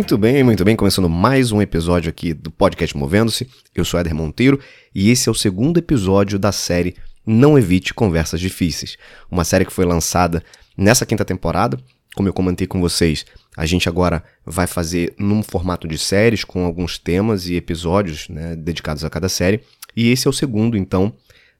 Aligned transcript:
Muito 0.00 0.16
bem, 0.16 0.42
muito 0.42 0.64
bem. 0.64 0.74
Começando 0.74 1.10
mais 1.10 1.52
um 1.52 1.60
episódio 1.60 2.08
aqui 2.08 2.32
do 2.32 2.50
podcast 2.50 2.96
Movendo-se. 2.96 3.46
Eu 3.74 3.84
sou 3.84 4.00
Éder 4.00 4.14
Monteiro 4.14 4.58
e 4.94 5.10
esse 5.10 5.28
é 5.28 5.30
o 5.30 5.34
segundo 5.34 5.76
episódio 5.76 6.38
da 6.38 6.52
série 6.52 6.96
Não 7.26 7.58
Evite 7.58 7.92
Conversas 7.92 8.40
Difíceis. 8.40 8.96
Uma 9.30 9.44
série 9.44 9.66
que 9.66 9.72
foi 9.72 9.84
lançada 9.84 10.42
nessa 10.74 11.04
quinta 11.04 11.22
temporada. 11.22 11.78
Como 12.16 12.26
eu 12.26 12.32
comentei 12.32 12.66
com 12.66 12.80
vocês, 12.80 13.26
a 13.54 13.66
gente 13.66 13.90
agora 13.90 14.24
vai 14.42 14.66
fazer 14.66 15.12
num 15.18 15.42
formato 15.42 15.86
de 15.86 15.98
séries 15.98 16.44
com 16.44 16.64
alguns 16.64 16.98
temas 16.98 17.46
e 17.46 17.54
episódios 17.54 18.26
né, 18.30 18.56
dedicados 18.56 19.04
a 19.04 19.10
cada 19.10 19.28
série. 19.28 19.60
E 19.94 20.10
esse 20.10 20.26
é 20.26 20.30
o 20.30 20.32
segundo, 20.32 20.78
então, 20.78 21.12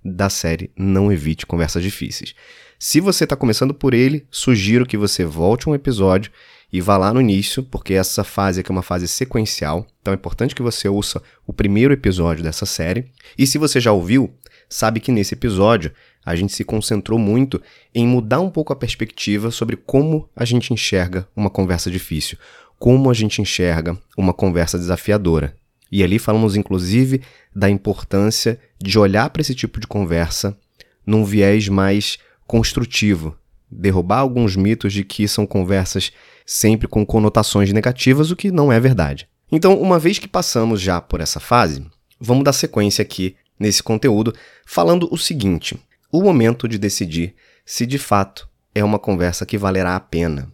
da 0.03 0.31
série 0.31 0.71
Não 0.75 1.13
Evite 1.13 1.45
Conversas 1.45 1.83
Difíceis. 1.83 2.35
Se 2.79 3.01
você 3.01 3.25
está 3.25 3.37
começando 3.37 3.75
por 3.75 3.93
ele, 3.93 4.27
sugiro 4.31 4.87
que 4.87 4.97
você 4.97 5.27
volte 5.27 5.69
um 5.69 5.75
episódio 5.75 6.33
e 6.73 6.81
vá 6.81 6.97
lá 6.97 7.13
no 7.13 7.21
início, 7.21 7.63
porque 7.63 7.95
essa 7.95 8.23
fase 8.23 8.61
aqui 8.61 8.71
é 8.71 8.73
uma 8.73 8.83
fase 8.83 9.09
sequencial, 9.09 9.87
então 10.01 10.13
é 10.13 10.17
importante 10.17 10.55
que 10.55 10.63
você 10.63 10.89
ouça 10.89 11.23
o 11.47 11.53
primeiro 11.53 11.93
episódio 11.93 12.45
dessa 12.45 12.65
série. 12.65 13.11
E 13.37 13.47
se 13.47 13.59
você 13.59 13.81
já 13.81 13.93
ouviu, 13.93 14.33
sabe 14.69 15.01
que 15.01 15.11
nesse 15.11 15.35
episódio 15.35 15.93
a 16.25 16.37
gente 16.37 16.53
se 16.53 16.65
concentrou 16.65 17.19
muito 17.19 17.61
em 17.95 18.07
mudar 18.07 18.41
um 18.41 18.51
pouco 18.51 18.73
a 18.73 18.77
perspectiva 18.77 19.51
sobre 19.51 19.77
como 19.77 20.29
a 20.37 20.45
gente 20.45 20.73
enxerga 20.73 21.27
uma 21.35 21.51
conversa 21.51 21.91
difícil, 21.91 22.39
como 22.79 23.11
a 23.11 23.15
gente 23.15 23.43
enxerga 23.43 23.99
uma 24.17 24.33
conversa 24.33 24.79
desafiadora. 24.79 25.57
E 25.91 26.05
ali 26.05 26.19
falamos 26.19 26.57
inclusive 26.57 27.21
da 27.55 27.69
importância 27.69 28.61
de 28.81 28.99
olhar 28.99 29.29
para 29.31 29.43
esse 29.43 29.55
tipo 29.55 29.81
de 29.81 29.87
conversa 29.87 30.57
num 31.05 31.25
viés 31.25 31.69
mais 31.69 32.19
construtivo, 32.47 33.37
derrubar 33.71 34.19
alguns 34.19 34.55
mitos 34.55 34.93
de 34.93 35.03
que 35.03 35.27
são 35.27 35.47
conversas 35.47 36.13
sempre 36.45 36.89
com 36.89 37.05
conotações 37.05 37.73
negativas, 37.73 38.31
o 38.31 38.37
que 38.37 38.51
não 38.51 38.73
é 38.73 38.79
verdade. 38.79 39.29
Então, 39.53 39.81
uma 39.81 39.99
vez 39.99 40.19
que 40.19 40.29
passamos 40.29 40.81
já 40.81 41.01
por 41.01 41.21
essa 41.21 41.41
fase, 41.41 41.85
vamos 42.21 42.45
dar 42.45 42.53
sequência 42.53 43.03
aqui 43.03 43.37
nesse 43.59 43.83
conteúdo 43.83 44.35
falando 44.65 45.09
o 45.13 45.19
seguinte: 45.19 45.79
o 46.11 46.23
momento 46.23 46.69
de 46.69 46.79
decidir 46.79 47.35
se 47.65 47.85
de 47.85 47.99
fato 47.99 48.49
é 48.75 48.85
uma 48.85 48.99
conversa 48.99 49.45
que 49.45 49.59
valerá 49.59 49.97
a 49.97 50.01
pena. 50.01 50.53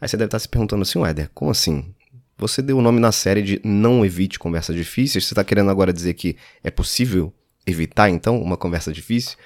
Aí 0.00 0.08
você 0.08 0.16
deve 0.16 0.28
estar 0.28 0.38
se 0.38 0.48
perguntando 0.48 0.82
assim, 0.82 1.04
Éder, 1.04 1.30
como 1.32 1.50
assim? 1.50 1.94
Você 2.36 2.60
deu 2.60 2.78
o 2.78 2.82
nome 2.82 2.98
na 2.98 3.12
série 3.12 3.42
de 3.42 3.60
Não 3.62 4.04
Evite 4.04 4.38
Conversas 4.38 4.74
Difíceis, 4.74 5.24
você 5.24 5.32
está 5.32 5.44
querendo 5.44 5.70
agora 5.70 5.92
dizer 5.92 6.14
que 6.14 6.36
é 6.64 6.70
possível 6.70 7.32
evitar, 7.64 8.10
então, 8.10 8.40
uma 8.42 8.56
conversa 8.56 8.92
difícil? 8.92 9.36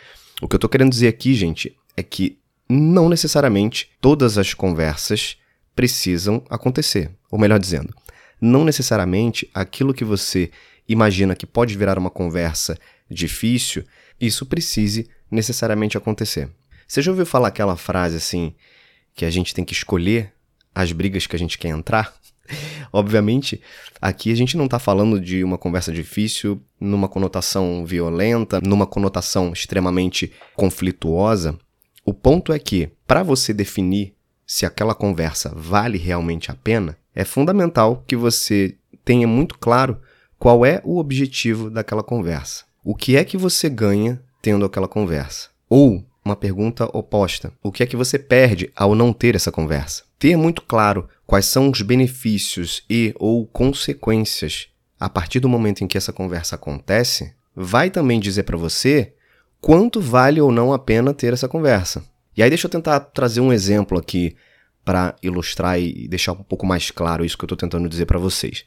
O 0.40 0.48
que 0.48 0.54
eu 0.54 0.58
estou 0.58 0.70
querendo 0.70 0.90
dizer 0.90 1.08
aqui, 1.08 1.34
gente, 1.34 1.76
é 1.96 2.02
que 2.02 2.38
não 2.68 3.08
necessariamente 3.08 3.90
todas 4.00 4.38
as 4.38 4.54
conversas 4.54 5.36
precisam 5.76 6.42
acontecer. 6.50 7.10
Ou 7.30 7.38
melhor 7.38 7.60
dizendo, 7.60 7.94
não 8.40 8.64
necessariamente 8.64 9.48
aquilo 9.54 9.94
que 9.94 10.04
você 10.04 10.50
imagina 10.88 11.36
que 11.36 11.46
pode 11.46 11.76
virar 11.76 11.98
uma 11.98 12.10
conversa 12.10 12.76
difícil, 13.08 13.84
isso 14.20 14.46
precise 14.46 15.08
necessariamente 15.30 15.96
acontecer. 15.96 16.48
Você 16.88 17.02
já 17.02 17.10
ouviu 17.10 17.26
falar 17.26 17.48
aquela 17.48 17.76
frase 17.76 18.16
assim, 18.16 18.54
que 19.14 19.24
a 19.24 19.30
gente 19.30 19.54
tem 19.54 19.64
que 19.64 19.72
escolher 19.72 20.32
as 20.74 20.92
brigas 20.92 21.26
que 21.26 21.36
a 21.36 21.38
gente 21.38 21.58
quer 21.58 21.68
entrar? 21.68 22.14
Obviamente, 22.92 23.60
aqui 24.00 24.32
a 24.32 24.36
gente 24.36 24.56
não 24.56 24.66
está 24.66 24.78
falando 24.78 25.20
de 25.20 25.42
uma 25.42 25.58
conversa 25.58 25.92
difícil 25.92 26.62
numa 26.80 27.08
conotação 27.08 27.84
violenta, 27.84 28.60
numa 28.60 28.86
conotação 28.86 29.52
extremamente 29.52 30.32
conflituosa. 30.54 31.58
O 32.04 32.14
ponto 32.14 32.52
é 32.52 32.58
que, 32.58 32.88
para 33.06 33.22
você 33.24 33.52
definir 33.52 34.15
se 34.46 34.64
aquela 34.64 34.94
conversa 34.94 35.52
vale 35.54 35.98
realmente 35.98 36.50
a 36.50 36.54
pena, 36.54 36.96
é 37.14 37.24
fundamental 37.24 38.04
que 38.06 38.14
você 38.14 38.76
tenha 39.04 39.26
muito 39.26 39.58
claro 39.58 39.98
qual 40.38 40.64
é 40.64 40.80
o 40.84 40.98
objetivo 40.98 41.68
daquela 41.68 42.02
conversa. 42.02 42.64
O 42.84 42.94
que 42.94 43.16
é 43.16 43.24
que 43.24 43.36
você 43.36 43.68
ganha 43.68 44.22
tendo 44.40 44.64
aquela 44.64 44.86
conversa? 44.86 45.48
Ou 45.68 46.04
uma 46.24 46.36
pergunta 46.36 46.84
oposta: 46.96 47.52
o 47.62 47.72
que 47.72 47.82
é 47.82 47.86
que 47.86 47.96
você 47.96 48.18
perde 48.18 48.70
ao 48.76 48.94
não 48.94 49.12
ter 49.12 49.34
essa 49.34 49.50
conversa? 49.50 50.04
Ter 50.18 50.36
muito 50.36 50.62
claro 50.62 51.08
quais 51.26 51.46
são 51.46 51.70
os 51.70 51.82
benefícios 51.82 52.84
e 52.88 53.12
ou 53.18 53.46
consequências 53.46 54.68
a 54.98 55.08
partir 55.08 55.40
do 55.40 55.48
momento 55.48 55.82
em 55.82 55.86
que 55.86 55.98
essa 55.98 56.12
conversa 56.12 56.54
acontece, 56.54 57.34
vai 57.54 57.90
também 57.90 58.18
dizer 58.18 58.44
para 58.44 58.56
você 58.56 59.12
quanto 59.60 60.00
vale 60.00 60.40
ou 60.40 60.50
não 60.50 60.72
a 60.72 60.78
pena 60.78 61.12
ter 61.12 61.32
essa 61.32 61.48
conversa. 61.48 62.04
E 62.36 62.42
aí 62.42 62.48
deixa 62.48 62.66
eu 62.66 62.70
tentar 62.70 63.00
trazer 63.00 63.40
um 63.40 63.52
exemplo 63.52 63.98
aqui 63.98 64.36
para 64.84 65.16
ilustrar 65.22 65.80
e 65.80 66.06
deixar 66.06 66.32
um 66.32 66.42
pouco 66.42 66.66
mais 66.66 66.90
claro 66.90 67.24
isso 67.24 67.36
que 67.36 67.44
eu 67.44 67.46
estou 67.46 67.58
tentando 67.58 67.88
dizer 67.88 68.06
para 68.06 68.18
vocês. 68.18 68.64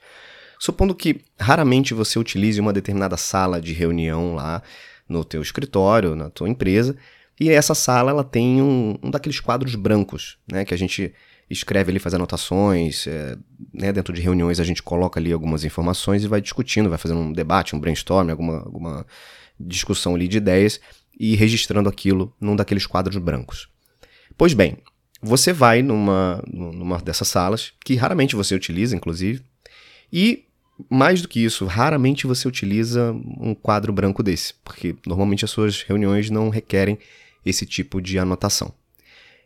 Supondo 0.59 0.94
que 0.94 1.22
raramente 1.40 1.94
você 1.94 2.19
utilize 2.19 2.59
uma 2.59 2.74
determinada 2.74 3.16
sala 3.16 3.62
de 3.62 3.72
reunião 3.72 4.35
lá 4.35 4.62
no 5.07 5.24
teu 5.24 5.41
escritório, 5.41 6.16
na 6.16 6.30
tua 6.30 6.50
empresa, 6.50 6.97
e 7.40 7.50
essa 7.50 7.74
sala 7.74 8.12
ela 8.12 8.24
tem 8.24 8.62
um, 8.62 8.97
um 9.02 9.09
daqueles 9.09 9.40
quadros 9.40 9.75
brancos, 9.75 10.38
né, 10.51 10.66
que 10.66 10.74
a 10.74 10.78
gente 10.78 11.13
escreve 11.50 11.91
ali, 11.91 12.00
faz 12.00 12.13
anotações, 12.13 13.07
é, 13.07 13.38
né, 13.74 13.94
dentro 13.94 14.13
de 14.13 14.22
reuniões 14.22 14.59
a 14.59 14.63
gente 14.63 14.84
coloca 14.84 15.19
ali 15.19 15.31
algumas 15.31 15.63
informações 15.63 16.24
e 16.24 16.28
vai 16.28 16.41
discutindo, 16.41 16.90
vai 16.90 16.97
fazendo 16.97 17.22
um 17.22 17.31
debate, 17.31 17.75
um 17.75 17.80
brainstorm, 17.80 18.30
alguma, 18.30 18.57
alguma 18.57 19.06
discussão 19.57 20.16
ali 20.16 20.28
de 20.28 20.38
ideias, 20.38 20.80
e 21.19 21.35
registrando 21.35 21.90
aquilo 21.90 22.34
num 22.40 22.56
daqueles 22.56 22.85
quadros 22.85 23.18
brancos. 23.18 23.68
Pois 24.38 24.53
bem, 24.53 24.78
você 25.22 25.52
vai 25.52 25.81
numa, 25.81 26.41
numa 26.47 26.97
dessas 27.00 27.28
salas, 27.28 27.74
que 27.84 27.96
raramente 27.96 28.35
você 28.35 28.56
utiliza, 28.56 28.96
inclusive, 28.96 29.44
e 30.12 30.46
mais 30.90 31.22
do 31.22 31.28
que 31.28 31.44
isso, 31.44 31.66
raramente 31.66 32.25
você 32.25 32.47
utiliza 32.47 33.12
um 33.12 33.53
quadro 33.53 33.91
branco 33.91 34.24
desse, 34.24 34.53
porque 34.63 34.96
normalmente 35.06 35.44
as 35.44 35.52
suas 35.52 35.81
reuniões 35.81 36.30
não 36.30 36.47
requerem 36.50 36.97
esse 37.46 37.66
tipo 37.66 38.01
de 38.01 38.18
anotação. 38.18 38.74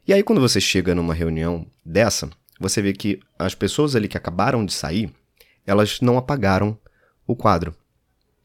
E 0.08 0.14
aí, 0.14 0.22
quando 0.22 0.42
você 0.42 0.62
chega 0.62 0.94
numa 0.94 1.14
reunião 1.14 1.66
dessa, 1.84 2.30
você 2.60 2.82
vê 2.82 2.94
que 2.94 3.20
as 3.40 3.56
pessoas 3.56 3.96
ali 3.96 4.08
que 4.08 4.18
acabaram 4.18 4.66
de 4.66 4.74
sair, 4.74 5.12
elas 5.66 6.02
não 6.02 6.18
apagaram 6.18 6.78
o 7.26 7.36
quadro 7.36 7.74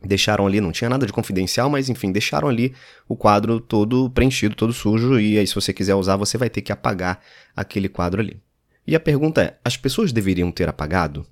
deixaram 0.04 0.47
ali, 0.47 0.60
não 0.60 0.72
tinha 0.72 0.88
nada 0.88 1.06
de 1.06 1.12
confidencial, 1.12 1.69
mas 1.69 1.88
enfim, 1.88 2.12
deixaram 2.12 2.48
ali 2.48 2.75
o 3.09 3.16
quadro 3.16 3.60
todo 3.60 4.10
preenchido, 4.10 4.54
todo 4.54 4.72
sujo, 4.72 5.19
e 5.19 5.38
aí 5.38 5.47
se 5.47 5.54
você 5.54 5.72
quiser 5.72 5.94
usar, 5.94 6.16
você 6.16 6.38
vai 6.38 6.48
ter 6.48 6.62
que 6.62 6.72
apagar 6.72 7.20
aquele 7.54 7.88
quadro 7.88 8.20
ali. 8.20 8.41
E 8.86 8.94
a 8.94 9.00
pergunta 9.00 9.42
é: 9.42 9.59
as 9.64 9.76
pessoas 9.76 10.12
deveriam 10.12 10.50
ter 10.50 10.69
apagado 10.69 11.26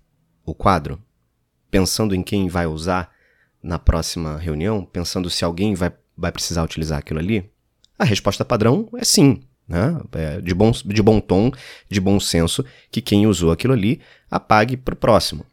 o 0.45 0.55
quadro, 0.55 1.01
pensando 1.71 2.15
em 2.15 2.23
quem 2.23 2.49
vai 2.49 2.67
usar 2.67 3.11
na 3.63 3.79
próxima 3.79 4.37
reunião, 4.39 4.85
pensando 4.85 5.31
se 5.31 5.45
alguém 5.45 5.75
vai, 5.75 5.93
vai 6.17 6.31
precisar 6.31 6.63
utilizar 6.63 6.99
aquilo 6.99 7.19
ali? 7.19 7.51
A 7.99 8.05
resposta 8.05 8.45
padrão 8.45 8.89
é 8.97 9.05
sim. 9.05 9.43
Né? 9.67 10.01
É 10.13 10.41
de, 10.41 10.55
bom, 10.55 10.71
de 10.71 11.03
bom 11.03 11.19
tom, 11.19 11.51
de 11.91 12.01
bom 12.01 12.21
senso, 12.21 12.65
que 12.91 13.01
quem 13.01 13.27
usou 13.27 13.51
aquilo 13.51 13.73
ali 13.73 14.01
apague 14.31 14.77
para 14.77 14.95
o 14.95 14.97
próximo. 14.97 15.45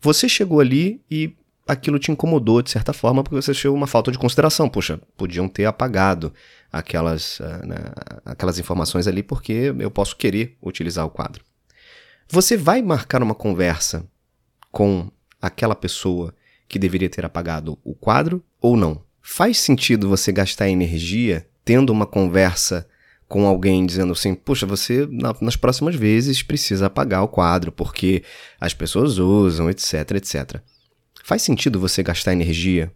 Você 0.00 0.28
chegou 0.28 0.60
ali 0.60 1.02
e 1.10 1.34
aquilo 1.68 1.98
te 1.98 2.10
incomodou 2.10 2.62
de 2.62 2.70
certa 2.70 2.94
forma 2.94 3.22
porque 3.22 3.36
você 3.36 3.50
achou 3.50 3.74
uma 3.74 3.86
falta 3.86 4.10
de 4.10 4.18
consideração. 4.18 4.68
Poxa, 4.68 4.98
podiam 5.16 5.46
ter 5.46 5.66
apagado 5.66 6.32
aquelas, 6.72 7.38
uh, 7.40 7.66
né, 7.66 7.76
aquelas 8.24 8.58
informações 8.58 9.06
ali 9.06 9.22
porque 9.22 9.74
eu 9.78 9.90
posso 9.90 10.16
querer 10.16 10.56
utilizar 10.62 11.04
o 11.04 11.10
quadro. 11.10 11.44
Você 12.30 12.56
vai 12.56 12.80
marcar 12.80 13.22
uma 13.22 13.34
conversa 13.34 14.06
com 14.72 15.10
aquela 15.40 15.74
pessoa 15.74 16.34
que 16.66 16.78
deveria 16.78 17.08
ter 17.08 17.24
apagado 17.24 17.78
o 17.84 17.94
quadro 17.94 18.42
ou 18.60 18.76
não? 18.76 19.02
Faz 19.20 19.58
sentido 19.58 20.08
você 20.08 20.32
gastar 20.32 20.68
energia 20.68 21.46
tendo 21.64 21.90
uma 21.90 22.06
conversa 22.06 22.88
com 23.26 23.46
alguém 23.46 23.84
dizendo 23.84 24.12
assim, 24.12 24.34
puxa, 24.34 24.64
você 24.64 25.06
na, 25.10 25.34
nas 25.40 25.54
próximas 25.54 25.94
vezes 25.94 26.42
precisa 26.42 26.86
apagar 26.86 27.22
o 27.22 27.28
quadro 27.28 27.70
porque 27.70 28.22
as 28.58 28.72
pessoas 28.72 29.18
usam, 29.18 29.68
etc, 29.68 30.12
etc. 30.12 30.62
Faz 31.28 31.42
sentido 31.42 31.78
você 31.78 32.02
gastar 32.02 32.32
energia 32.32 32.90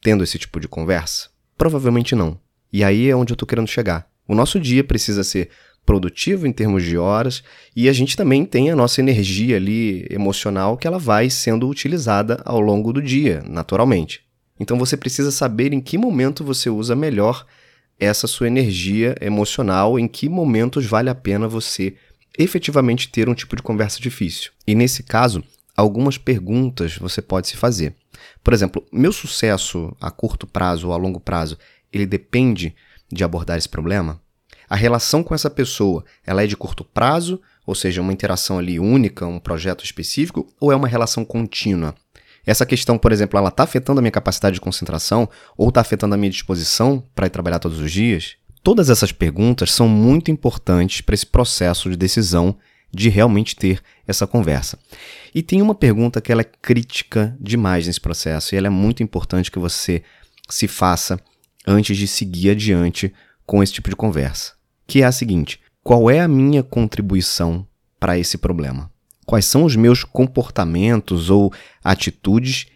tendo 0.00 0.24
esse 0.24 0.38
tipo 0.38 0.58
de 0.58 0.66
conversa? 0.66 1.28
Provavelmente 1.54 2.14
não. 2.14 2.40
E 2.72 2.82
aí 2.82 3.10
é 3.10 3.14
onde 3.14 3.32
eu 3.32 3.34
estou 3.34 3.46
querendo 3.46 3.68
chegar. 3.68 4.08
O 4.26 4.34
nosso 4.34 4.58
dia 4.58 4.82
precisa 4.82 5.22
ser 5.22 5.50
produtivo 5.84 6.46
em 6.46 6.52
termos 6.52 6.82
de 6.82 6.96
horas 6.96 7.44
e 7.76 7.86
a 7.86 7.92
gente 7.92 8.16
também 8.16 8.46
tem 8.46 8.70
a 8.70 8.74
nossa 8.74 9.02
energia 9.02 9.56
ali 9.56 10.06
emocional 10.08 10.78
que 10.78 10.86
ela 10.86 10.98
vai 10.98 11.28
sendo 11.28 11.68
utilizada 11.68 12.40
ao 12.46 12.58
longo 12.58 12.90
do 12.90 13.02
dia, 13.02 13.44
naturalmente. 13.46 14.22
Então 14.58 14.78
você 14.78 14.96
precisa 14.96 15.30
saber 15.30 15.74
em 15.74 15.80
que 15.82 15.98
momento 15.98 16.42
você 16.42 16.70
usa 16.70 16.96
melhor 16.96 17.44
essa 18.00 18.26
sua 18.26 18.46
energia 18.46 19.14
emocional, 19.20 19.98
em 19.98 20.08
que 20.08 20.26
momentos 20.26 20.86
vale 20.86 21.10
a 21.10 21.14
pena 21.14 21.46
você 21.46 21.96
efetivamente 22.38 23.10
ter 23.10 23.28
um 23.28 23.34
tipo 23.34 23.54
de 23.54 23.62
conversa 23.62 24.00
difícil. 24.00 24.52
E 24.66 24.74
nesse 24.74 25.02
caso, 25.02 25.44
algumas 25.76 26.18
perguntas 26.18 26.96
você 26.96 27.20
pode 27.22 27.48
se 27.48 27.56
fazer. 27.56 27.94
Por 28.42 28.54
exemplo, 28.54 28.84
meu 28.92 29.12
sucesso 29.12 29.94
a 30.00 30.10
curto 30.10 30.46
prazo 30.46 30.88
ou 30.88 30.94
a 30.94 30.96
longo 30.96 31.20
prazo, 31.20 31.58
ele 31.92 32.06
depende 32.06 32.74
de 33.10 33.24
abordar 33.24 33.58
esse 33.58 33.68
problema? 33.68 34.20
A 34.68 34.76
relação 34.76 35.22
com 35.22 35.34
essa 35.34 35.50
pessoa, 35.50 36.04
ela 36.24 36.42
é 36.42 36.46
de 36.46 36.56
curto 36.56 36.84
prazo 36.84 37.40
ou 37.66 37.74
seja, 37.74 38.00
uma 38.00 38.12
interação 38.12 38.58
ali 38.58 38.78
única, 38.78 39.26
um 39.26 39.38
projeto 39.38 39.84
específico, 39.84 40.46
ou 40.60 40.70
é 40.70 40.76
uma 40.76 40.88
relação 40.88 41.24
contínua? 41.24 41.94
Essa 42.46 42.66
questão, 42.66 42.98
por 42.98 43.10
exemplo, 43.10 43.38
ela 43.38 43.48
está 43.48 43.62
afetando 43.62 44.00
a 44.00 44.02
minha 44.02 44.12
capacidade 44.12 44.54
de 44.54 44.60
concentração 44.60 45.28
ou 45.56 45.70
está 45.70 45.80
afetando 45.80 46.14
a 46.14 46.18
minha 46.18 46.30
disposição 46.30 47.02
para 47.14 47.26
ir 47.26 47.30
trabalhar 47.30 47.58
todos 47.58 47.80
os 47.80 47.90
dias? 47.90 48.36
Todas 48.62 48.90
essas 48.90 49.12
perguntas 49.12 49.72
são 49.72 49.88
muito 49.88 50.30
importantes 50.30 51.00
para 51.00 51.14
esse 51.14 51.26
processo 51.26 51.88
de 51.88 51.96
decisão 51.96 52.56
de 52.94 53.08
realmente 53.08 53.56
ter 53.56 53.80
essa 54.06 54.26
conversa. 54.26 54.78
E 55.34 55.42
tem 55.42 55.60
uma 55.60 55.74
pergunta 55.74 56.20
que 56.20 56.30
ela 56.30 56.42
é 56.42 56.50
crítica 56.62 57.36
demais 57.40 57.86
nesse 57.86 58.00
processo 58.00 58.54
e 58.54 58.58
ela 58.58 58.68
é 58.68 58.70
muito 58.70 59.02
importante 59.02 59.50
que 59.50 59.58
você 59.58 60.02
se 60.48 60.68
faça 60.68 61.18
antes 61.66 61.96
de 61.96 62.06
seguir 62.06 62.50
adiante 62.50 63.12
com 63.46 63.62
esse 63.62 63.72
tipo 63.72 63.90
de 63.90 63.96
conversa, 63.96 64.52
que 64.86 65.02
é 65.02 65.04
a 65.04 65.12
seguinte: 65.12 65.60
qual 65.82 66.10
é 66.10 66.20
a 66.20 66.28
minha 66.28 66.62
contribuição 66.62 67.66
para 67.98 68.18
esse 68.18 68.38
problema? 68.38 68.90
Quais 69.26 69.46
são 69.46 69.64
os 69.64 69.74
meus 69.74 70.04
comportamentos 70.04 71.30
ou 71.30 71.52
atitudes 71.82 72.66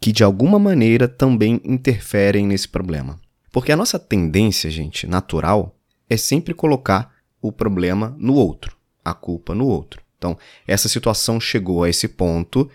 que 0.00 0.12
de 0.12 0.22
alguma 0.22 0.58
maneira 0.58 1.08
também 1.08 1.60
interferem 1.64 2.46
nesse 2.46 2.68
problema? 2.68 3.20
Porque 3.52 3.72
a 3.72 3.76
nossa 3.76 3.98
tendência, 3.98 4.70
gente, 4.70 5.06
natural, 5.06 5.76
é 6.08 6.16
sempre 6.16 6.54
colocar 6.54 7.12
o 7.42 7.50
problema 7.50 8.14
no 8.18 8.34
outro, 8.34 8.76
a 9.04 9.14
culpa 9.14 9.54
no 9.54 9.66
outro. 9.66 10.02
Então, 10.18 10.36
essa 10.66 10.88
situação 10.88 11.40
chegou 11.40 11.84
a 11.84 11.88
esse 11.88 12.06
ponto 12.06 12.70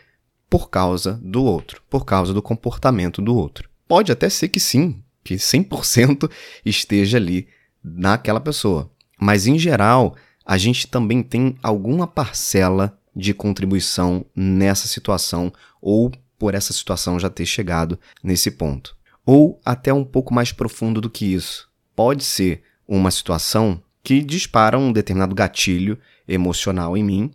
por 0.50 0.70
causa 0.70 1.20
do 1.22 1.44
outro, 1.44 1.82
por 1.90 2.06
causa 2.06 2.34
do 2.34 2.42
comportamento 2.42 3.22
do 3.22 3.36
outro. 3.36 3.70
Pode 3.88 4.12
até 4.12 4.30
ser 4.30 4.50
que 4.50 4.60
sim, 4.60 5.04
que 5.24 5.36
100% 5.36 6.30
esteja 6.66 7.18
ali 7.18 7.48
naquela 7.84 8.40
pessoa. 8.40 8.90
Mas, 9.20 9.48
em 9.48 9.60
geral, 9.60 10.16
a 10.46 10.58
gente 10.58 10.88
também 10.88 11.22
tem 11.22 11.56
alguma 11.62 12.08
parcela 12.08 12.98
de 13.16 13.34
contribuição 13.34 14.26
nessa 14.36 14.88
situação 14.88 15.54
ou 15.82 16.12
por 16.38 16.54
essa 16.54 16.74
situação 16.74 17.20
já 17.20 17.30
ter 17.30 17.46
chegado 17.46 18.00
nesse 18.24 18.52
ponto. 18.52 18.96
Ou 19.26 19.60
até 19.64 19.94
um 19.94 20.04
pouco 20.04 20.34
mais 20.34 20.52
profundo 20.52 21.00
do 21.00 21.10
que 21.10 21.26
isso. 21.26 21.70
Pode 21.96 22.24
ser 22.24 22.64
uma 22.88 23.10
situação 23.10 23.82
que 24.04 24.22
dispara 24.22 24.78
um 24.78 24.92
determinado 24.92 25.34
gatilho 25.34 25.98
emocional 26.28 26.96
em 26.98 27.04
mim 27.04 27.32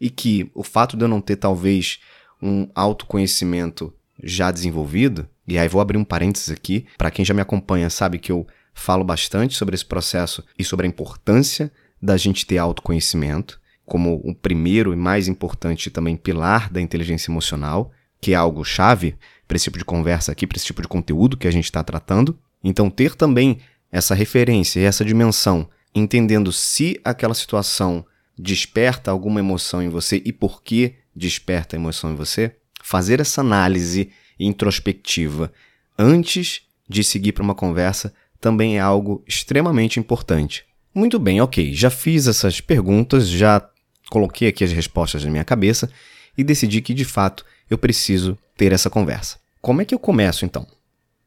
e 0.00 0.10
que 0.10 0.50
o 0.54 0.62
fato 0.62 0.96
de 0.96 1.04
eu 1.04 1.08
não 1.08 1.20
ter 1.20 1.36
talvez 1.36 2.00
um 2.42 2.68
autoconhecimento 2.74 3.92
já 4.22 4.50
desenvolvido, 4.50 5.28
e 5.46 5.58
aí 5.58 5.68
vou 5.68 5.80
abrir 5.80 5.98
um 5.98 6.04
parênteses 6.04 6.50
aqui, 6.50 6.86
para 6.96 7.10
quem 7.10 7.24
já 7.24 7.34
me 7.34 7.40
acompanha 7.40 7.90
sabe 7.90 8.18
que 8.18 8.30
eu 8.30 8.46
falo 8.74 9.04
bastante 9.04 9.54
sobre 9.54 9.74
esse 9.74 9.84
processo 9.84 10.44
e 10.58 10.64
sobre 10.64 10.86
a 10.86 10.88
importância 10.88 11.72
da 12.02 12.16
gente 12.16 12.44
ter 12.44 12.58
autoconhecimento 12.58 13.60
como 13.86 14.20
o 14.24 14.34
primeiro 14.34 14.92
e 14.92 14.96
mais 14.96 15.28
importante 15.28 15.90
também 15.90 16.16
pilar 16.16 16.70
da 16.70 16.80
inteligência 16.80 17.30
emocional, 17.30 17.92
que 18.20 18.32
é 18.32 18.36
algo 18.36 18.64
chave 18.64 19.16
para 19.46 19.56
esse 19.56 19.64
tipo 19.64 19.78
de 19.78 19.84
conversa 19.84 20.32
aqui, 20.32 20.46
para 20.46 20.56
esse 20.56 20.66
tipo 20.66 20.80
de 20.80 20.88
conteúdo 20.88 21.36
que 21.36 21.46
a 21.46 21.50
gente 21.50 21.64
está 21.64 21.82
tratando. 21.84 22.38
Então, 22.62 22.88
ter 22.88 23.14
também 23.14 23.58
essa 23.92 24.14
referência 24.14 24.80
e 24.80 24.84
essa 24.84 25.04
dimensão, 25.04 25.68
entendendo 25.94 26.52
se 26.52 27.00
aquela 27.04 27.34
situação 27.34 28.04
desperta 28.36 29.10
alguma 29.10 29.40
emoção 29.40 29.82
em 29.82 29.88
você 29.88 30.20
e 30.24 30.32
por 30.32 30.62
que 30.62 30.94
desperta 31.14 31.76
a 31.76 31.78
emoção 31.78 32.12
em 32.12 32.16
você, 32.16 32.56
fazer 32.82 33.20
essa 33.20 33.40
análise 33.40 34.10
introspectiva 34.38 35.52
antes 35.98 36.62
de 36.88 37.04
seguir 37.04 37.32
para 37.32 37.44
uma 37.44 37.54
conversa 37.54 38.12
também 38.40 38.76
é 38.76 38.80
algo 38.80 39.22
extremamente 39.26 39.98
importante. 39.98 40.64
Muito 40.94 41.18
bem, 41.18 41.40
ok, 41.40 41.72
já 41.72 41.88
fiz 41.88 42.26
essas 42.26 42.60
perguntas, 42.60 43.28
já 43.28 43.66
coloquei 44.10 44.48
aqui 44.48 44.62
as 44.62 44.72
respostas 44.72 45.24
na 45.24 45.30
minha 45.30 45.44
cabeça 45.44 45.90
e 46.36 46.44
decidi 46.44 46.82
que 46.82 46.92
de 46.92 47.04
fato 47.04 47.44
eu 47.70 47.78
preciso 47.78 48.36
ter 48.56 48.72
essa 48.72 48.90
conversa. 48.90 49.38
Como 49.60 49.80
é 49.80 49.84
que 49.84 49.94
eu 49.94 49.98
começo 49.98 50.44
então? 50.44 50.66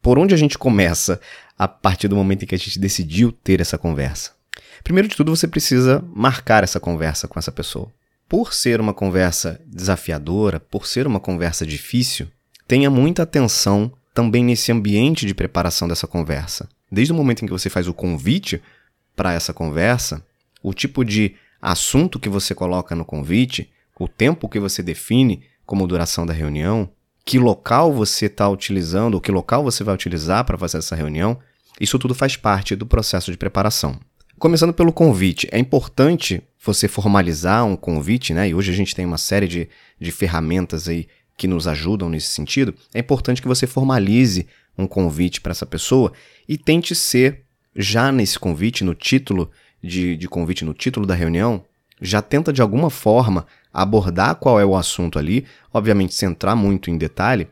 Por 0.01 0.19
onde 0.19 0.33
a 0.33 0.37
gente 0.37 0.57
começa 0.57 1.19
a 1.57 1.67
partir 1.67 2.07
do 2.07 2.15
momento 2.15 2.43
em 2.43 2.45
que 2.45 2.55
a 2.55 2.57
gente 2.57 2.77
decidiu 2.77 3.31
ter 3.31 3.59
essa 3.59 3.77
conversa? 3.77 4.36
Primeiro 4.83 5.07
de 5.07 5.15
tudo, 5.15 5.35
você 5.35 5.47
precisa 5.47 6.03
marcar 6.13 6.63
essa 6.63 6.79
conversa 6.79 7.27
com 7.27 7.37
essa 7.37 7.51
pessoa. 7.51 7.91
Por 8.27 8.53
ser 8.53 8.81
uma 8.81 8.93
conversa 8.93 9.59
desafiadora, 9.65 10.59
por 10.59 10.85
ser 10.85 11.07
uma 11.07 11.19
conversa 11.19 11.65
difícil, 11.65 12.27
tenha 12.67 12.89
muita 12.89 13.23
atenção 13.23 13.91
também 14.13 14.43
nesse 14.43 14.71
ambiente 14.71 15.25
de 15.25 15.33
preparação 15.33 15.87
dessa 15.87 16.07
conversa. 16.07 16.67
Desde 16.91 17.13
o 17.13 17.15
momento 17.15 17.43
em 17.43 17.45
que 17.45 17.53
você 17.53 17.69
faz 17.69 17.87
o 17.87 17.93
convite 17.93 18.61
para 19.15 19.33
essa 19.33 19.53
conversa, 19.53 20.23
o 20.61 20.73
tipo 20.73 21.05
de 21.05 21.35
assunto 21.61 22.19
que 22.19 22.29
você 22.29 22.53
coloca 22.53 22.95
no 22.95 23.05
convite, 23.05 23.69
o 23.99 24.07
tempo 24.07 24.49
que 24.49 24.59
você 24.59 24.83
define 24.83 25.43
como 25.65 25.87
duração 25.87 26.25
da 26.25 26.33
reunião, 26.33 26.89
que 27.25 27.37
local 27.37 27.91
você 27.91 28.27
está 28.27 28.47
utilizando, 28.47 29.15
ou 29.15 29.21
que 29.21 29.31
local 29.31 29.63
você 29.63 29.83
vai 29.83 29.93
utilizar 29.93 30.45
para 30.45 30.57
fazer 30.57 30.77
essa 30.77 30.95
reunião, 30.95 31.37
isso 31.79 31.99
tudo 31.99 32.15
faz 32.15 32.35
parte 32.35 32.75
do 32.75 32.85
processo 32.85 33.31
de 33.31 33.37
preparação. 33.37 33.99
Começando 34.39 34.71
pelo 34.71 34.93
convite, 34.93 35.47
é 35.51 35.57
importante 35.57 36.43
você 36.63 36.87
formalizar 36.87 37.65
um 37.65 37.75
convite, 37.75 38.35
né? 38.35 38.49
E 38.49 38.53
hoje 38.53 38.71
a 38.71 38.75
gente 38.75 38.93
tem 38.93 39.03
uma 39.03 39.17
série 39.17 39.47
de, 39.47 39.67
de 39.99 40.11
ferramentas 40.11 40.87
aí 40.87 41.07
que 41.35 41.47
nos 41.47 41.67
ajudam 41.67 42.07
nesse 42.07 42.27
sentido. 42.27 42.75
É 42.93 42.99
importante 42.99 43.41
que 43.41 43.47
você 43.47 43.65
formalize 43.65 44.45
um 44.77 44.85
convite 44.85 45.41
para 45.41 45.53
essa 45.53 45.65
pessoa 45.65 46.13
e 46.47 46.55
tente 46.55 46.93
ser, 46.93 47.45
já 47.75 48.11
nesse 48.11 48.37
convite, 48.37 48.83
no 48.83 48.93
título 48.93 49.49
de, 49.81 50.15
de 50.15 50.27
convite, 50.27 50.63
no 50.63 50.73
título 50.75 51.07
da 51.07 51.15
reunião, 51.15 51.65
já 51.99 52.21
tenta 52.21 52.53
de 52.53 52.61
alguma 52.61 52.91
forma 52.91 53.47
abordar 53.73 54.35
qual 54.35 54.59
é 54.59 54.65
o 54.65 54.75
assunto 54.75 55.17
ali, 55.17 55.45
obviamente 55.73 56.13
sem 56.13 56.29
entrar 56.29 56.55
muito 56.55 56.91
em 56.91 56.97
detalhe, 56.97 57.47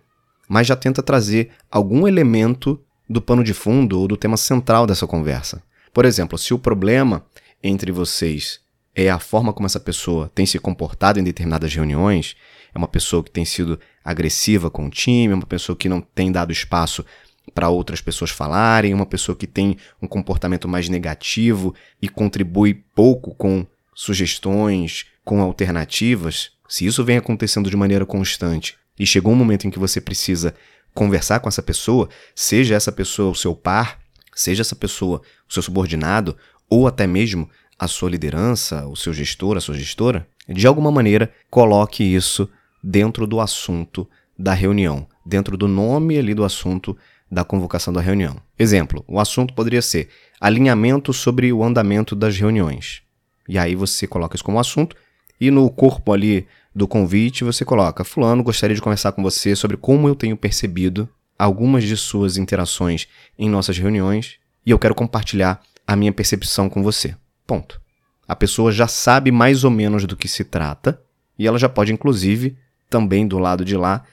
mas 0.47 0.67
já 0.67 0.75
tenta 0.75 1.01
trazer 1.01 1.49
algum 1.71 2.07
elemento 2.07 2.79
do 3.09 3.19
pano 3.19 3.43
de 3.43 3.55
fundo 3.55 3.99
ou 3.99 4.07
do 4.07 4.15
tema 4.15 4.37
central 4.37 4.85
dessa 4.85 5.07
conversa. 5.07 5.63
Por 5.95 6.03
exemplo, 6.03 6.37
se 6.37 6.53
o 6.53 6.59
problema 6.59 7.25
entre 7.63 7.89
vocês 7.89 8.59
é 8.93 9.09
a 9.09 9.17
forma 9.17 9.53
como 9.53 9.65
essa 9.65 9.79
pessoa 9.79 10.29
tem 10.35 10.45
se 10.45 10.59
comportado 10.59 11.21
em 11.21 11.23
determinadas 11.23 11.73
reuniões, 11.73 12.35
é 12.73 12.77
uma 12.77 12.89
pessoa 12.89 13.23
que 13.23 13.31
tem 13.31 13.45
sido 13.45 13.79
agressiva 14.03 14.69
com 14.69 14.87
o 14.87 14.89
time, 14.89 15.31
é 15.31 15.35
uma 15.35 15.45
pessoa 15.45 15.73
que 15.73 15.87
não 15.87 16.01
tem 16.01 16.33
dado 16.33 16.51
espaço 16.51 17.05
para 17.53 17.69
outras 17.69 18.01
pessoas 18.01 18.29
falarem, 18.29 18.91
é 18.91 18.95
uma 18.95 19.05
pessoa 19.05 19.37
que 19.37 19.47
tem 19.47 19.77
um 20.01 20.07
comportamento 20.07 20.67
mais 20.67 20.89
negativo 20.89 21.73
e 22.01 22.09
contribui 22.09 22.73
pouco 22.93 23.33
com 23.33 23.65
sugestões, 23.95 25.05
com 25.23 25.41
alternativas, 25.41 26.51
se 26.67 26.85
isso 26.85 27.05
vem 27.05 27.15
acontecendo 27.15 27.69
de 27.69 27.77
maneira 27.77 28.05
constante 28.05 28.75
e 28.99 29.07
chegou 29.07 29.31
um 29.31 29.37
momento 29.37 29.65
em 29.65 29.69
que 29.69 29.79
você 29.79 30.01
precisa 30.01 30.53
conversar 30.93 31.39
com 31.39 31.47
essa 31.47 31.63
pessoa, 31.63 32.09
seja 32.35 32.75
essa 32.75 32.91
pessoa 32.91 33.31
o 33.31 33.35
seu 33.35 33.55
par, 33.55 34.03
seja 34.35 34.61
essa 34.61 34.75
pessoa 34.75 35.21
o 35.49 35.53
seu 35.53 35.63
subordinado 35.63 36.37
ou 36.69 36.87
até 36.87 37.07
mesmo 37.07 37.49
a 37.79 37.87
sua 37.87 38.09
liderança, 38.09 38.85
o 38.87 38.95
seu 38.95 39.13
gestor, 39.13 39.57
a 39.57 39.61
sua 39.61 39.75
gestora, 39.75 40.27
de 40.47 40.67
alguma 40.67 40.91
maneira 40.91 41.31
coloque 41.49 42.03
isso 42.03 42.49
dentro 42.83 43.25
do 43.25 43.39
assunto 43.39 44.07
da 44.37 44.53
reunião, 44.53 45.07
dentro 45.25 45.57
do 45.57 45.67
nome 45.67 46.17
ali 46.17 46.33
do 46.33 46.43
assunto 46.43 46.95
da 47.31 47.43
convocação 47.43 47.91
da 47.91 48.01
reunião. 48.01 48.37
Exemplo, 48.57 49.03
o 49.07 49.19
assunto 49.19 49.53
poderia 49.53 49.81
ser 49.81 50.09
alinhamento 50.39 51.11
sobre 51.11 51.51
o 51.51 51.63
andamento 51.63 52.15
das 52.15 52.37
reuniões. 52.37 53.01
E 53.47 53.57
aí 53.57 53.75
você 53.75 54.05
coloca 54.05 54.35
isso 54.35 54.43
como 54.43 54.59
assunto 54.59 54.95
e 55.39 55.49
no 55.51 55.69
corpo 55.69 56.13
ali 56.13 56.47
do 56.73 56.87
convite 56.87 57.43
você 57.43 57.65
coloca: 57.65 58.03
Fulano, 58.03 58.43
gostaria 58.43 58.75
de 58.75 58.81
conversar 58.81 59.11
com 59.11 59.23
você 59.23 59.55
sobre 59.55 59.77
como 59.77 60.07
eu 60.07 60.15
tenho 60.15 60.37
percebido 60.37 61.09
algumas 61.37 61.83
de 61.83 61.95
suas 61.97 62.37
interações 62.37 63.07
em 63.37 63.49
nossas 63.49 63.77
reuniões 63.77 64.35
e 64.65 64.71
eu 64.71 64.79
quero 64.79 64.95
compartilhar 64.95 65.61
a 65.87 65.95
minha 65.95 66.11
percepção 66.11 66.69
com 66.69 66.81
você. 66.81 67.15
Ponto. 67.45 67.79
A 68.27 68.35
pessoa 68.35 68.71
já 68.71 68.87
sabe 68.87 69.31
mais 69.31 69.63
ou 69.63 69.69
menos 69.69 70.05
do 70.05 70.17
que 70.17 70.27
se 70.27 70.43
trata 70.43 70.99
e 71.37 71.45
ela 71.45 71.59
já 71.59 71.69
pode, 71.69 71.93
inclusive, 71.93 72.57
também 72.89 73.27
do 73.27 73.37
lado 73.37 73.65
de 73.65 73.75
lá, 73.75 74.03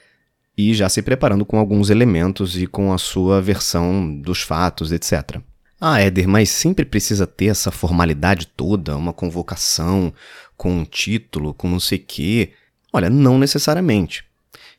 e 0.56 0.74
já 0.74 0.88
se 0.88 1.00
preparando 1.00 1.46
com 1.46 1.58
alguns 1.58 1.88
elementos 1.88 2.60
e 2.60 2.66
com 2.66 2.92
a 2.92 2.98
sua 2.98 3.40
versão 3.40 4.20
dos 4.20 4.42
fatos, 4.42 4.92
etc. 4.92 5.40
Ah, 5.80 6.00
Éder, 6.00 6.28
mas 6.28 6.50
sempre 6.50 6.84
precisa 6.84 7.26
ter 7.26 7.46
essa 7.46 7.70
formalidade 7.70 8.46
toda, 8.46 8.96
uma 8.96 9.12
convocação 9.12 10.12
com 10.56 10.70
um 10.70 10.84
título, 10.84 11.54
com 11.54 11.68
não 11.68 11.80
sei 11.80 11.98
o 11.98 12.04
quê. 12.06 12.52
Olha, 12.92 13.08
não 13.08 13.38
necessariamente. 13.38 14.24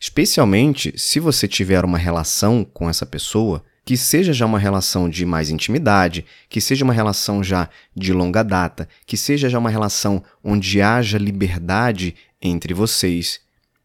Especialmente 0.04 0.94
se 0.98 1.18
você 1.18 1.48
tiver 1.48 1.86
uma 1.86 1.98
relação 1.98 2.66
com 2.66 2.90
essa 2.90 3.06
pessoa 3.06 3.64
que 3.86 3.96
seja 3.96 4.34
já 4.34 4.46
uma 4.46 4.60
relação 4.60 5.10
de 5.10 5.26
mais 5.26 5.50
intimidade, 5.50 6.26
que 6.50 6.60
seja 6.60 6.84
uma 6.84 6.92
relação 6.92 7.42
já 7.42 7.70
de 7.96 8.12
longa 8.12 8.44
data, 8.44 8.90
que 9.06 9.16
seja 9.16 9.48
já 9.48 9.58
uma 9.58 9.70
relação 9.70 10.22
onde 10.44 10.82
haja 10.82 11.18
liberdade 11.18 12.16
entre 12.42 12.74
vocês, 12.74 13.40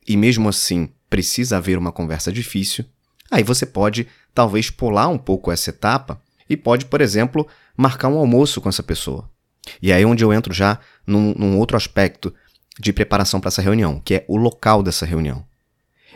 e 0.08 0.16
mesmo 0.16 0.48
assim 0.48 0.88
precisa 1.08 1.58
haver 1.58 1.78
uma 1.78 1.92
conversa 1.92 2.32
difícil, 2.32 2.84
aí 3.30 3.44
você 3.44 3.64
pode 3.64 4.08
talvez 4.34 4.70
pular 4.70 5.06
um 5.06 5.18
pouco 5.18 5.52
essa 5.52 5.70
etapa 5.70 6.20
e 6.50 6.56
pode, 6.56 6.87
por 6.87 7.00
exemplo, 7.00 7.46
marcar 7.76 8.08
um 8.08 8.18
almoço 8.18 8.60
com 8.60 8.68
essa 8.68 8.82
pessoa. 8.82 9.30
E 9.80 9.92
aí 9.92 10.02
é 10.02 10.06
onde 10.06 10.25
eu 10.25 10.32
entro 10.32 10.52
já 10.52 10.80
num, 11.06 11.32
num 11.38 11.56
outro 11.58 11.76
aspecto 11.76 12.34
de 12.76 12.92
preparação 12.92 13.38
para 13.38 13.50
essa 13.50 13.62
reunião, 13.62 14.02
que 14.04 14.16
é 14.16 14.25
o 14.26 14.37
local 14.37 14.82
dessa 14.82 15.06
reunião. 15.06 15.46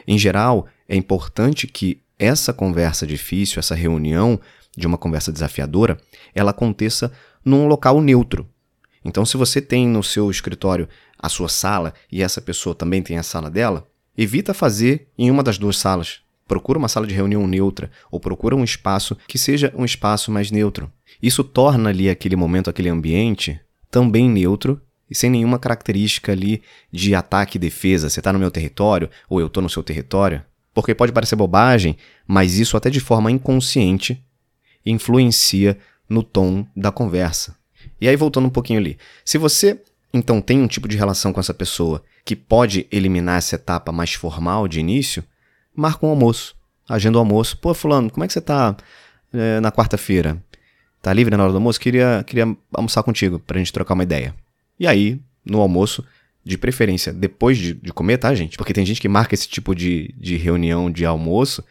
Em 0.06 0.18
geral, 0.18 0.66
é 0.88 0.96
importante 0.96 1.66
que 1.66 2.00
essa 2.18 2.52
conversa 2.52 3.06
difícil, 3.06 3.58
essa 3.58 3.74
reunião 3.74 4.40
de 4.76 4.86
uma 4.86 4.98
conversa 4.98 5.32
desafiadora, 5.32 5.98
ela 6.34 6.50
aconteça 6.50 7.12
num 7.44 7.66
local 7.66 8.00
neutro. 8.00 8.48
Então, 9.04 9.24
se 9.24 9.36
você 9.36 9.60
tem 9.60 9.88
no 9.88 10.02
seu 10.02 10.30
escritório 10.30 10.88
a 11.18 11.28
sua 11.28 11.48
sala 11.48 11.92
e 12.10 12.22
essa 12.22 12.40
pessoa 12.40 12.74
também 12.74 13.02
tem 13.02 13.18
a 13.18 13.22
sala 13.22 13.50
dela, 13.50 13.86
evita 14.16 14.54
fazer 14.54 15.08
em 15.18 15.30
uma 15.30 15.42
das 15.42 15.58
duas 15.58 15.76
salas. 15.76 16.20
Procura 16.46 16.78
uma 16.78 16.88
sala 16.88 17.06
de 17.06 17.14
reunião 17.14 17.46
neutra 17.46 17.90
ou 18.10 18.20
procura 18.20 18.54
um 18.54 18.64
espaço 18.64 19.16
que 19.26 19.38
seja 19.38 19.72
um 19.76 19.84
espaço 19.84 20.30
mais 20.30 20.50
neutro. 20.50 20.90
Isso 21.22 21.42
torna 21.42 21.90
ali 21.90 22.08
aquele 22.08 22.36
momento, 22.36 22.68
aquele 22.68 22.88
ambiente 22.88 23.60
também 23.90 24.28
neutro 24.28 24.80
e 25.12 25.14
sem 25.14 25.30
nenhuma 25.30 25.58
característica 25.58 26.32
ali 26.32 26.62
de 26.90 27.14
ataque 27.14 27.58
e 27.58 27.60
defesa. 27.60 28.08
Você 28.08 28.18
está 28.20 28.32
no 28.32 28.38
meu 28.38 28.50
território 28.50 29.10
ou 29.28 29.38
eu 29.38 29.46
estou 29.46 29.62
no 29.62 29.68
seu 29.68 29.82
território. 29.82 30.42
Porque 30.72 30.94
pode 30.94 31.12
parecer 31.12 31.36
bobagem, 31.36 31.98
mas 32.26 32.58
isso 32.58 32.78
até 32.78 32.88
de 32.88 32.98
forma 32.98 33.30
inconsciente 33.30 34.24
influencia 34.84 35.78
no 36.08 36.22
tom 36.22 36.66
da 36.74 36.90
conversa. 36.90 37.54
E 38.00 38.08
aí, 38.08 38.16
voltando 38.16 38.46
um 38.46 38.50
pouquinho 38.50 38.80
ali. 38.80 38.96
Se 39.24 39.36
você 39.36 39.78
então 40.14 40.40
tem 40.40 40.60
um 40.60 40.66
tipo 40.66 40.88
de 40.88 40.96
relação 40.96 41.32
com 41.32 41.40
essa 41.40 41.54
pessoa 41.54 42.02
que 42.24 42.34
pode 42.34 42.86
eliminar 42.90 43.36
essa 43.36 43.56
etapa 43.56 43.92
mais 43.92 44.14
formal 44.14 44.66
de 44.66 44.80
início, 44.80 45.22
marca 45.74 46.06
um 46.06 46.10
almoço. 46.10 46.54
Agenda 46.88 47.18
o 47.18 47.20
almoço. 47.20 47.58
Pô, 47.58 47.74
fulano, 47.74 48.10
como 48.10 48.24
é 48.24 48.26
que 48.26 48.32
você 48.32 48.40
tá 48.40 48.76
é, 49.32 49.60
na 49.60 49.70
quarta-feira? 49.70 50.42
Tá 51.02 51.12
livre 51.12 51.36
na 51.36 51.42
hora 51.42 51.52
do 51.52 51.58
almoço? 51.58 51.80
Queria, 51.80 52.24
queria 52.26 52.56
almoçar 52.72 53.02
contigo 53.02 53.38
pra 53.38 53.58
gente 53.58 53.72
trocar 53.72 53.94
uma 53.94 54.02
ideia. 54.02 54.34
E 54.78 54.86
aí, 54.86 55.20
no 55.44 55.60
almoço, 55.60 56.04
de 56.44 56.58
preferência 56.58 57.12
depois 57.12 57.56
de, 57.56 57.74
de 57.74 57.92
comer, 57.92 58.18
tá, 58.18 58.34
gente? 58.34 58.56
Porque 58.56 58.72
tem 58.72 58.84
gente 58.84 59.00
que 59.00 59.08
marca 59.08 59.34
esse 59.34 59.48
tipo 59.48 59.74
de, 59.74 60.14
de 60.18 60.36
reunião 60.36 60.90
de 60.90 61.04
almoço 61.04 61.64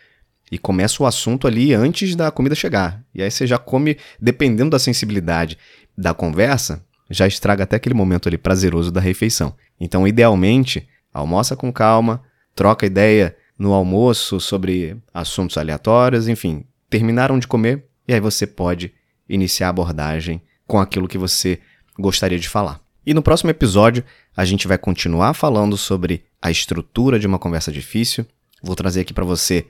e 0.51 0.57
começa 0.57 1.01
o 1.01 1.05
assunto 1.05 1.47
ali 1.47 1.73
antes 1.73 2.15
da 2.15 2.31
comida 2.31 2.55
chegar. 2.55 3.03
E 3.13 3.21
aí 3.21 3.29
você 3.29 3.45
já 3.45 3.57
come, 3.57 3.97
dependendo 4.19 4.71
da 4.71 4.79
sensibilidade 4.79 5.57
da 5.97 6.13
conversa, 6.13 6.85
já 7.09 7.27
estraga 7.27 7.63
até 7.63 7.75
aquele 7.75 7.95
momento 7.95 8.27
ali 8.27 8.37
prazeroso 8.37 8.91
da 8.91 9.01
refeição. 9.01 9.53
Então, 9.79 10.07
idealmente, 10.07 10.87
almoça 11.13 11.55
com 11.55 11.71
calma, 11.71 12.21
troca 12.55 12.85
ideia 12.85 13.35
no 13.57 13.73
almoço 13.73 14.39
sobre 14.39 14.97
assuntos 15.13 15.57
aleatórios, 15.57 16.27
enfim, 16.27 16.65
terminaram 16.89 17.37
de 17.37 17.47
comer 17.47 17.85
e 18.07 18.13
aí 18.13 18.19
você 18.19 18.47
pode 18.47 18.93
iniciar 19.29 19.67
a 19.67 19.69
abordagem 19.69 20.41
com 20.65 20.79
aquilo 20.79 21.07
que 21.07 21.17
você 21.17 21.59
gostaria 21.97 22.39
de 22.39 22.49
falar. 22.49 22.81
E 23.05 23.13
no 23.13 23.21
próximo 23.23 23.49
episódio, 23.49 24.03
a 24.35 24.45
gente 24.45 24.67
vai 24.67 24.77
continuar 24.77 25.33
falando 25.33 25.75
sobre 25.75 26.23
a 26.41 26.51
estrutura 26.51 27.19
de 27.19 27.25
uma 27.25 27.39
conversa 27.39 27.71
difícil. 27.71 28.25
Vou 28.61 28.75
trazer 28.75 29.01
aqui 29.01 29.13
para 29.13 29.25
você 29.25 29.65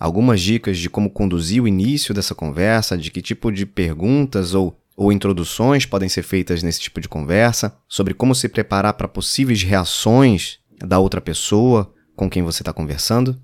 algumas 0.00 0.40
dicas 0.40 0.78
de 0.78 0.88
como 0.88 1.10
conduzir 1.10 1.62
o 1.62 1.68
início 1.68 2.14
dessa 2.14 2.34
conversa, 2.34 2.96
de 2.96 3.10
que 3.10 3.20
tipo 3.20 3.52
de 3.52 3.66
perguntas 3.66 4.54
ou, 4.54 4.78
ou 4.96 5.12
introduções 5.12 5.84
podem 5.84 6.08
ser 6.08 6.22
feitas 6.22 6.62
nesse 6.62 6.80
tipo 6.80 7.00
de 7.00 7.08
conversa, 7.08 7.76
sobre 7.86 8.14
como 8.14 8.34
se 8.34 8.48
preparar 8.48 8.94
para 8.94 9.06
possíveis 9.06 9.62
reações 9.62 10.58
da 10.78 10.98
outra 10.98 11.20
pessoa 11.20 11.92
com 12.16 12.28
quem 12.28 12.42
você 12.42 12.62
está 12.62 12.72
conversando 12.72 13.38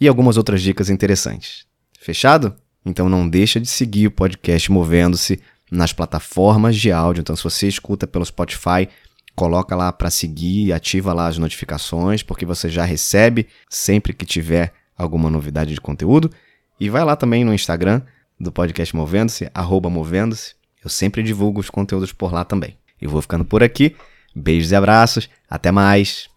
e 0.00 0.06
algumas 0.06 0.36
outras 0.36 0.62
dicas 0.62 0.90
interessantes. 0.90 1.66
Fechado? 1.98 2.54
Então 2.84 3.08
não 3.08 3.28
deixa 3.28 3.58
de 3.58 3.66
seguir 3.66 4.06
o 4.06 4.10
podcast 4.10 4.70
Movendo-se 4.70 5.40
nas 5.70 5.92
plataformas 5.92 6.76
de 6.76 6.90
áudio. 6.90 7.20
Então 7.20 7.36
se 7.36 7.44
você 7.44 7.68
escuta 7.68 8.06
pelo 8.06 8.24
Spotify, 8.24 8.88
coloca 9.34 9.76
lá 9.76 9.92
para 9.92 10.10
seguir, 10.10 10.72
ativa 10.72 11.12
lá 11.12 11.28
as 11.28 11.38
notificações, 11.38 12.22
porque 12.22 12.44
você 12.44 12.68
já 12.68 12.84
recebe 12.84 13.46
sempre 13.68 14.12
que 14.12 14.26
tiver 14.26 14.72
alguma 14.96 15.30
novidade 15.30 15.72
de 15.72 15.80
conteúdo. 15.80 16.30
E 16.80 16.90
vai 16.90 17.04
lá 17.04 17.14
também 17.14 17.44
no 17.44 17.54
Instagram 17.54 18.02
do 18.38 18.52
podcast 18.52 18.94
Movendo-se, 18.94 19.50
arroba 19.54 19.88
Movendo-se. 19.88 20.54
Eu 20.82 20.90
sempre 20.90 21.22
divulgo 21.22 21.60
os 21.60 21.70
conteúdos 21.70 22.12
por 22.12 22.32
lá 22.32 22.44
também. 22.44 22.76
E 23.00 23.06
vou 23.06 23.20
ficando 23.20 23.44
por 23.44 23.62
aqui. 23.62 23.94
Beijos 24.34 24.70
e 24.70 24.76
abraços. 24.76 25.28
Até 25.48 25.70
mais. 25.70 26.28